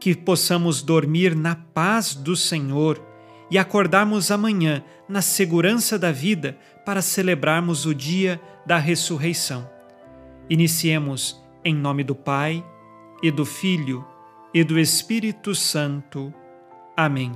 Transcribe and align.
Que 0.00 0.14
possamos 0.14 0.82
dormir 0.82 1.34
na 1.34 1.54
paz 1.54 2.14
do 2.14 2.36
Senhor 2.36 3.02
e 3.50 3.58
acordarmos 3.58 4.30
amanhã 4.30 4.84
na 5.08 5.22
segurança 5.22 5.98
da 5.98 6.12
vida 6.12 6.58
para 6.84 7.02
celebrarmos 7.02 7.86
o 7.86 7.94
dia 7.94 8.40
da 8.66 8.78
ressurreição. 8.78 9.68
Iniciemos 10.48 11.42
em 11.64 11.74
nome 11.74 12.04
do 12.04 12.14
Pai, 12.14 12.64
e 13.22 13.30
do 13.30 13.44
Filho, 13.44 14.04
e 14.54 14.62
do 14.64 14.78
Espírito 14.78 15.54
Santo. 15.54 16.32
Amém. 16.96 17.32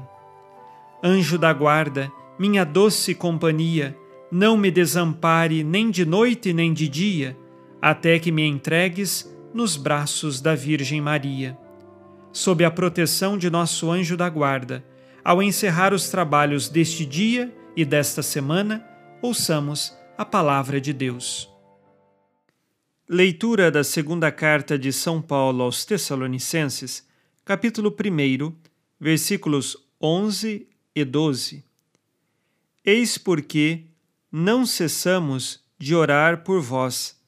Anjo 1.02 1.36
da 1.38 1.52
guarda, 1.52 2.10
minha 2.38 2.64
doce 2.64 3.14
companhia, 3.14 3.96
não 4.30 4.56
me 4.56 4.70
desampare 4.70 5.62
nem 5.62 5.90
de 5.90 6.06
noite 6.06 6.52
nem 6.52 6.72
de 6.72 6.88
dia, 6.88 7.36
até 7.80 8.18
que 8.18 8.32
me 8.32 8.46
entregues 8.46 9.30
nos 9.52 9.76
braços 9.76 10.40
da 10.40 10.54
Virgem 10.54 11.00
Maria. 11.00 11.58
Sob 12.32 12.64
a 12.64 12.70
proteção 12.70 13.36
de 13.36 13.50
nosso 13.50 13.90
anjo 13.90 14.16
da 14.16 14.26
guarda, 14.28 14.82
ao 15.22 15.42
encerrar 15.42 15.92
os 15.92 16.08
trabalhos 16.08 16.66
deste 16.66 17.04
dia 17.04 17.54
e 17.76 17.84
desta 17.84 18.22
semana, 18.22 18.82
ouçamos 19.20 19.94
a 20.16 20.24
palavra 20.24 20.80
de 20.80 20.94
Deus. 20.94 21.46
Leitura 23.06 23.70
da 23.70 23.84
segunda 23.84 24.32
carta 24.32 24.78
de 24.78 24.90
São 24.94 25.20
Paulo 25.20 25.62
aos 25.62 25.84
Tessalonicenses, 25.84 27.06
capítulo 27.44 27.94
1, 27.94 28.54
versículos 28.98 29.76
11 30.00 30.66
e 30.96 31.04
12. 31.04 31.62
Eis 32.82 33.18
porque 33.18 33.84
não 34.30 34.64
cessamos 34.64 35.62
de 35.78 35.94
orar 35.94 36.42
por 36.44 36.62
vós, 36.62 37.20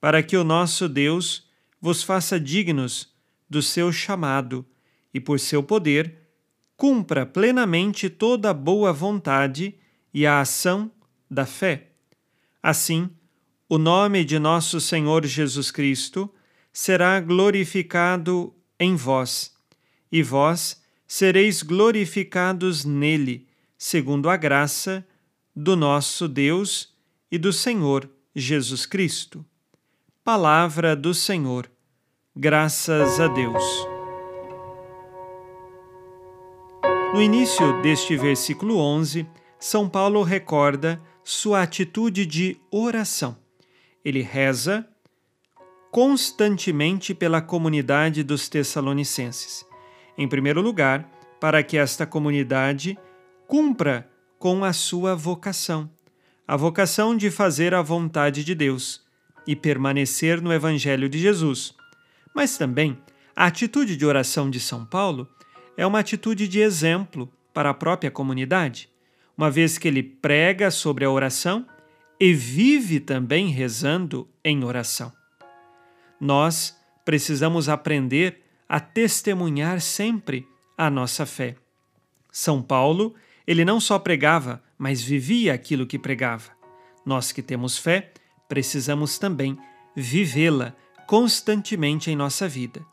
para 0.00 0.22
que 0.22 0.34
o 0.34 0.42
nosso 0.42 0.88
Deus 0.88 1.46
vos 1.78 2.02
faça 2.02 2.40
dignos 2.40 3.14
do 3.48 3.62
seu 3.62 3.92
chamado 3.92 4.66
e, 5.12 5.20
por 5.20 5.40
seu 5.40 5.62
poder, 5.62 6.18
cumpra 6.76 7.24
plenamente 7.24 8.10
toda 8.10 8.50
a 8.50 8.54
boa 8.54 8.92
vontade 8.92 9.74
e 10.12 10.26
a 10.26 10.40
ação 10.40 10.90
da 11.30 11.46
fé. 11.46 11.92
Assim, 12.62 13.10
o 13.68 13.78
nome 13.78 14.24
de 14.24 14.38
nosso 14.38 14.80
Senhor 14.80 15.24
Jesus 15.24 15.70
Cristo 15.70 16.32
será 16.72 17.18
glorificado 17.20 18.54
em 18.78 18.94
vós, 18.94 19.54
e 20.12 20.22
vós 20.22 20.82
sereis 21.06 21.62
glorificados 21.62 22.84
nele, 22.84 23.48
segundo 23.78 24.28
a 24.28 24.36
graça 24.36 25.06
do 25.54 25.74
nosso 25.74 26.28
Deus 26.28 26.94
e 27.30 27.38
do 27.38 27.52
Senhor 27.52 28.10
Jesus 28.34 28.84
Cristo. 28.84 29.44
Palavra 30.22 30.94
do 30.94 31.14
Senhor. 31.14 31.70
Graças 32.36 33.18
a 33.18 33.28
Deus. 33.28 33.64
No 37.14 37.22
início 37.22 37.80
deste 37.82 38.16
versículo 38.16 38.78
11, 38.78 39.26
São 39.58 39.88
Paulo 39.88 40.22
recorda 40.22 41.00
sua 41.24 41.62
atitude 41.62 42.26
de 42.26 42.60
oração 42.70 43.36
ele 44.06 44.22
reza 44.22 44.86
constantemente 45.90 47.12
pela 47.12 47.42
comunidade 47.42 48.22
dos 48.22 48.48
Tessalonicenses. 48.48 49.66
Em 50.16 50.28
primeiro 50.28 50.60
lugar, 50.60 51.10
para 51.40 51.60
que 51.64 51.76
esta 51.76 52.06
comunidade 52.06 52.96
cumpra 53.48 54.08
com 54.38 54.64
a 54.64 54.72
sua 54.72 55.16
vocação, 55.16 55.90
a 56.46 56.56
vocação 56.56 57.16
de 57.16 57.28
fazer 57.28 57.74
a 57.74 57.82
vontade 57.82 58.44
de 58.44 58.54
Deus 58.54 59.02
e 59.44 59.56
permanecer 59.56 60.40
no 60.40 60.52
Evangelho 60.52 61.08
de 61.08 61.18
Jesus. 61.18 61.74
Mas 62.36 62.58
também 62.58 62.98
a 63.34 63.46
atitude 63.46 63.96
de 63.96 64.04
oração 64.04 64.50
de 64.50 64.60
São 64.60 64.84
Paulo 64.84 65.26
é 65.74 65.86
uma 65.86 66.00
atitude 66.00 66.46
de 66.46 66.60
exemplo 66.60 67.32
para 67.54 67.70
a 67.70 67.74
própria 67.74 68.10
comunidade, 68.10 68.90
uma 69.34 69.50
vez 69.50 69.78
que 69.78 69.88
ele 69.88 70.02
prega 70.02 70.70
sobre 70.70 71.06
a 71.06 71.10
oração 71.10 71.66
e 72.20 72.34
vive 72.34 73.00
também 73.00 73.48
rezando 73.48 74.28
em 74.44 74.62
oração. 74.64 75.10
Nós 76.20 76.76
precisamos 77.06 77.70
aprender 77.70 78.42
a 78.68 78.80
testemunhar 78.80 79.80
sempre 79.80 80.46
a 80.76 80.90
nossa 80.90 81.24
fé. 81.24 81.56
São 82.30 82.60
Paulo, 82.60 83.14
ele 83.46 83.64
não 83.64 83.80
só 83.80 83.98
pregava, 83.98 84.62
mas 84.76 85.00
vivia 85.00 85.54
aquilo 85.54 85.86
que 85.86 85.98
pregava. 85.98 86.50
Nós 87.02 87.32
que 87.32 87.40
temos 87.40 87.78
fé, 87.78 88.12
precisamos 88.46 89.18
também 89.18 89.58
vivê-la 89.96 90.74
constantemente 91.06 92.10
em 92.10 92.16
nossa 92.16 92.48
vida. 92.48 92.84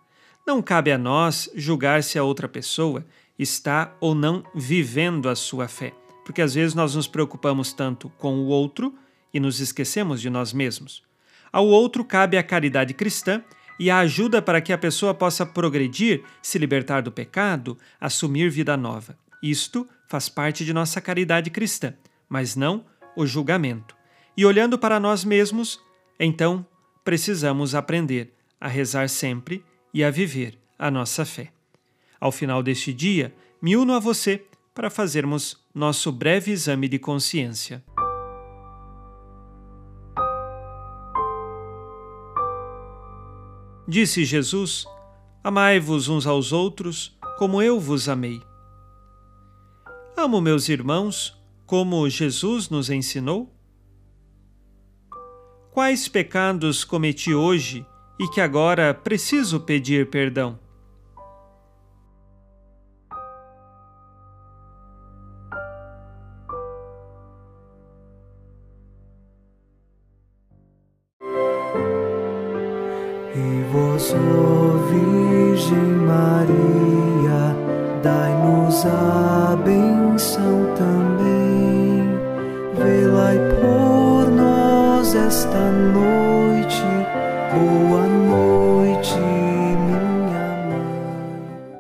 Não 0.46 0.62
cabe 0.62 0.92
a 0.92 0.98
nós 0.98 1.50
julgar 1.56 2.04
se 2.04 2.20
a 2.20 2.24
outra 2.24 2.48
pessoa 2.48 3.06
está 3.40 3.96
ou 4.00 4.14
não 4.14 4.44
vivendo 4.54 5.30
a 5.30 5.36
sua 5.36 5.68
fé, 5.68 5.94
porque 6.26 6.42
às 6.42 6.54
vezes 6.54 6.76
nós 6.76 6.96
nos 6.96 7.08
preocupamos 7.08 7.74
tanto 7.74 8.10
com 8.18 8.36
o 8.36 8.48
outro 8.48 8.94
e 9.34 9.40
nos 9.40 9.60
esquecemos 9.60 10.22
de 10.22 10.30
nós 10.30 10.54
mesmos. 10.54 11.02
Ao 11.52 11.66
outro 11.66 12.04
cabe 12.04 12.38
a 12.38 12.44
caridade 12.44 12.94
cristã 12.94 13.44
e 13.80 13.90
a 13.90 14.00
ajuda 14.00 14.42
para 14.42 14.62
que 14.62 14.72
a 14.72 14.78
pessoa 14.78 15.14
possa 15.14 15.46
progredir, 15.46 16.24
se 16.42 16.60
libertar 16.60 17.02
do 17.02 17.12
pecado, 17.12 17.78
assumir 18.00 18.50
vida 18.50 18.78
nova. 18.78 19.18
Isto 19.42 19.88
faz 20.08 20.30
parte 20.30 20.64
de 20.64 20.74
nossa 20.74 21.02
caridade 21.02 21.50
cristã, 21.50 21.94
mas 22.30 22.56
não 22.56 22.86
o 23.16 23.26
julgamento. 23.26 23.96
E 24.38 24.46
olhando 24.46 24.78
para 24.78 25.00
nós 25.00 25.24
mesmos, 25.24 25.80
então 26.20 26.66
precisamos 27.04 27.76
aprender 27.76 28.34
a 28.60 28.68
rezar 28.68 29.10
sempre 29.10 29.64
e 29.94 30.04
a 30.04 30.10
viver 30.10 30.58
a 30.78 30.90
nossa 30.90 31.26
fé. 31.26 31.52
Ao 32.20 32.32
final 32.32 32.64
deste 32.64 32.94
dia, 32.94 33.34
me 33.62 33.76
uno 33.76 33.94
a 33.94 34.00
você 34.00 34.46
para 34.74 34.90
fazermos 34.90 35.58
nosso 35.74 36.12
breve 36.12 36.52
exame 36.52 36.88
de 36.88 36.98
consciência. 36.98 37.84
Disse 43.88 44.24
Jesus: 44.24 44.86
Amai-vos 45.44 46.08
uns 46.08 46.26
aos 46.26 46.54
outros, 46.54 47.18
como 47.38 47.62
eu 47.62 47.80
vos 47.80 48.08
amei. 48.08 48.42
Amo 50.16 50.40
meus 50.40 50.70
irmãos, 50.70 51.38
como 51.66 52.10
Jesus 52.10 52.70
nos 52.70 52.90
ensinou? 52.90 53.53
Quais 55.74 56.08
pecados 56.08 56.84
cometi 56.84 57.34
hoje 57.34 57.84
e 58.20 58.28
que 58.28 58.40
agora 58.40 58.94
preciso 58.94 59.60
pedir 59.60 60.08
perdão? 60.08 60.60
E 73.36 73.72
vós, 73.72 74.14
Virgem 74.92 75.76
Maria, 76.06 77.58
dai-nos 78.04 78.86
a 78.86 79.56
benção. 79.56 80.54
Esta 85.54 85.72
noite. 85.72 86.82
Boa 87.54 88.08
noite, 88.08 89.16
minha 89.20 90.02
mãe. 90.66 91.80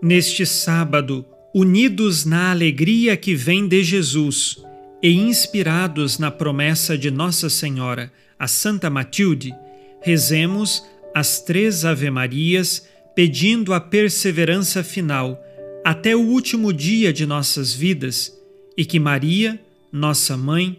Neste 0.00 0.46
sábado, 0.46 1.26
unidos 1.52 2.24
na 2.24 2.52
alegria 2.52 3.16
que 3.16 3.34
vem 3.34 3.66
de 3.66 3.82
Jesus 3.82 4.62
e 5.02 5.12
inspirados 5.12 6.20
na 6.20 6.30
promessa 6.30 6.96
de 6.96 7.10
Nossa 7.10 7.50
Senhora, 7.50 8.12
a 8.38 8.46
Santa 8.46 8.88
Matilde, 8.88 9.52
rezemos 10.00 10.84
as 11.12 11.40
três 11.40 11.84
Ave-Marias 11.84 12.86
pedindo 13.12 13.74
a 13.74 13.80
perseverança 13.80 14.84
final 14.84 15.42
até 15.84 16.14
o 16.14 16.20
último 16.20 16.72
dia 16.72 17.12
de 17.12 17.26
nossas 17.26 17.74
vidas 17.74 18.32
e 18.76 18.84
que 18.84 19.00
Maria, 19.00 19.58
nossa 19.90 20.36
mãe, 20.36 20.78